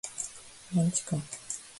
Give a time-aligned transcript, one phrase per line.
[0.73, 1.21] マンチカン